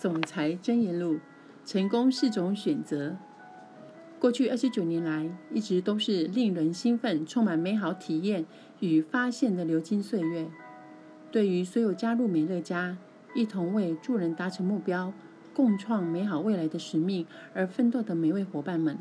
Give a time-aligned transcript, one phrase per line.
[0.00, 1.18] 总裁箴言录：
[1.62, 3.18] 成功是种选择。
[4.18, 8.46] 过去二十九年来，一直都是令人兴奋、充满美好体验
[8.78, 10.48] 与发现的流金岁月。
[11.30, 12.96] 对于所有加入美乐家，
[13.34, 15.12] 一同为助人达成目标、
[15.52, 18.96] 共创美好未来的使命而奋斗的每位伙伴们，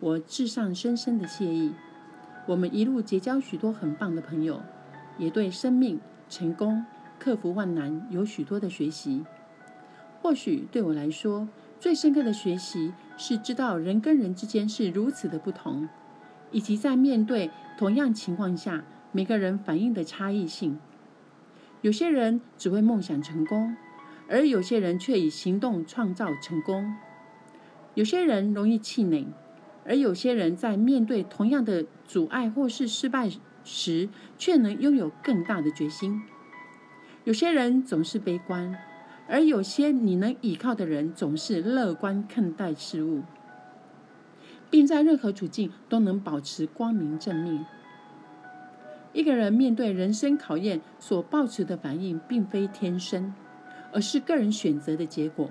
[0.00, 1.72] 我致上深深的谢意。
[2.46, 4.60] 我们一路结交许多很棒的朋友，
[5.16, 6.84] 也对生命、成功、
[7.20, 9.24] 克服万难有许多的学习。
[10.24, 11.46] 或许对我来说，
[11.78, 15.86] 最深刻的学习是知道人跟人之间是如此的不同，
[16.50, 20.78] 以及在面对同样情况下，每个人反应的差异性。
[21.82, 23.76] 有些人只会梦想成功，
[24.26, 26.96] 而有些人却以行动创造成功。
[27.92, 29.26] 有些人容易气馁，
[29.84, 33.28] 而有些人在面对同样的阻碍或是失败
[33.62, 36.22] 时，却能拥有更大的决心。
[37.24, 38.74] 有些人总是悲观。
[39.26, 43.22] 而有些你能依靠的人，总是乐观看待事物，
[44.70, 47.64] 并在任何处境都能保持光明正面。
[49.14, 53.32] 一个人面对人生考验所抱持的反应，并非天生，
[53.92, 55.50] 而是个人选择的结果。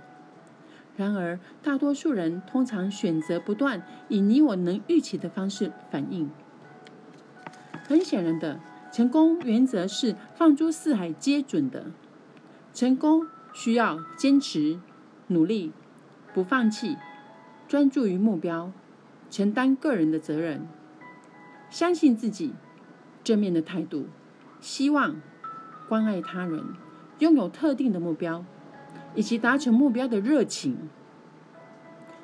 [0.96, 6.30] 然而，大多数人通常选择不断以你我能预期的方式反应。
[7.88, 8.60] 很显然的，
[8.92, 11.86] 成功原则是放诸四海皆准的。
[12.72, 13.26] 成功。
[13.54, 14.80] 需要坚持、
[15.28, 15.72] 努力、
[16.34, 16.98] 不放弃、
[17.68, 18.72] 专注于目标、
[19.30, 20.68] 承担个人的责任、
[21.70, 22.54] 相信自己、
[23.24, 24.08] 正面的态度、
[24.60, 25.22] 希望、
[25.88, 26.64] 关爱他人、
[27.20, 28.44] 拥有特定的目标
[29.16, 30.90] 以及达成目标的热情。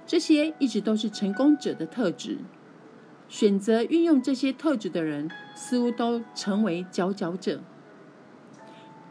[0.05, 2.39] 这些一直都是成功者的特质。
[3.27, 7.61] 选择运用这些特质的人，似乎都成为佼佼者。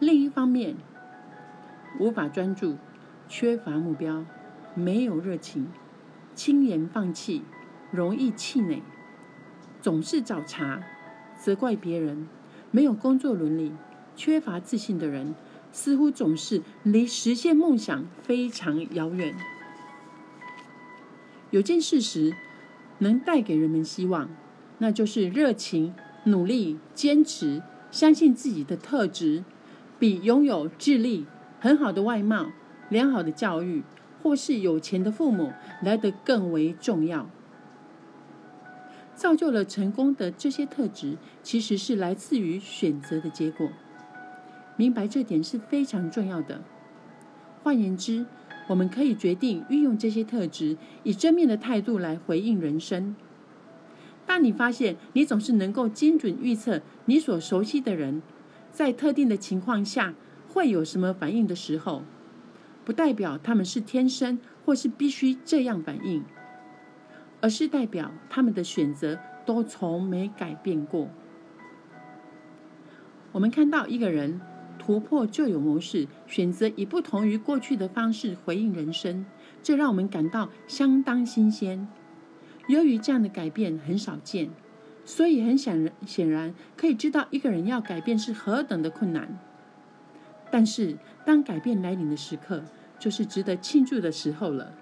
[0.01, 0.75] 另一方面，
[1.99, 2.77] 无法专注，
[3.29, 4.25] 缺乏目标，
[4.75, 5.69] 没有热情，
[6.35, 7.43] 轻言放弃，
[7.91, 8.83] 容易气馁，
[9.81, 10.83] 总是找茬，
[11.37, 12.29] 责怪别人，
[12.71, 13.73] 没有工作伦理，
[14.15, 15.35] 缺乏自信的人，
[15.73, 19.35] 似乎总是离实现梦想非常遥远。
[21.51, 22.35] 有件事实
[22.99, 24.29] 能带给人们希望，
[24.79, 29.45] 那就是热情、努力、坚持、相信自己的特质，
[29.99, 31.27] 比拥有智力。
[31.61, 32.53] 很好的外貌、
[32.89, 33.83] 良好的教育，
[34.23, 35.53] 或是有钱的父母
[35.83, 37.29] 来得更为重要。
[39.15, 43.69] 造就了成功的这些特质，其实是来自于选择的结果。
[44.77, 46.63] 明白这点是非常重要的。
[47.65, 48.27] 换言之，
[48.69, 53.17] 我们可以决定运用这些特质，以正面的态度来回应人生。
[54.25, 58.23] 当你发现你总是能够精准预测你所熟悉的人
[58.71, 60.15] 在特定的情况下。
[60.49, 62.03] 会有什么反应的时候，
[62.85, 66.25] 不代表他们是天生或是必须这样反应，
[67.41, 71.09] 而是代表他们的选择都从没改变过。
[73.33, 74.41] 我们看到一个人
[74.79, 79.27] 突破旧有模式，选择以不同于过去的方式回应人生，
[79.63, 81.87] 这让我们感到相当新鲜。
[82.69, 84.49] 由于这样的改变很少见，
[85.05, 89.39] 所以很显然显然可以知道一个人要改变是何等的困难。
[90.51, 92.65] 但是，当改变来临的时刻，
[92.99, 94.75] 就是值得庆祝的时候了。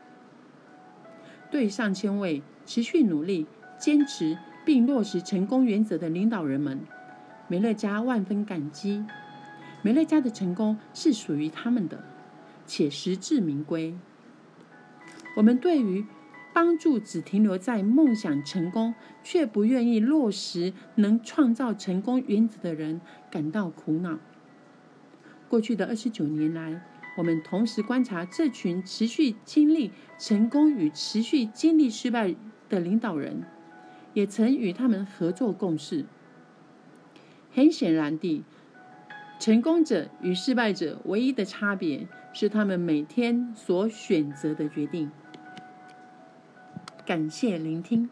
[1.50, 3.46] 对上千位持续努力、
[3.78, 6.80] 坚持并落实成功原则的领导人们，
[7.48, 9.04] 美乐家万分感激。
[9.82, 12.02] 美乐家的成功是属于他们的，
[12.66, 13.94] 且实至名归。
[15.36, 16.04] 我们对于
[16.52, 23.00] 帮助只停留在梦想成功，却不愿意落实能创造成功原则的人
[23.30, 24.18] 感到苦恼。
[25.48, 26.82] 过去的二十九年来，
[27.16, 32.34] 我们同时观察这群持续经历成功与持续经历失败
[32.68, 33.44] 的领导人，
[34.12, 36.04] 也曾与他们合作共事。
[37.54, 38.44] 很显然地，
[39.38, 45.10] 成功者与失败者唯一的差别是他们每天所选择的决定。
[47.06, 48.10] 感谢聆听。